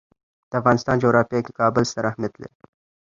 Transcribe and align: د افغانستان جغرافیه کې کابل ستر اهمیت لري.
د 0.49 0.51
افغانستان 0.61 0.95
جغرافیه 1.03 1.41
کې 1.45 1.57
کابل 1.59 1.83
ستر 1.91 2.03
اهمیت 2.09 2.33
لري. 2.41 2.57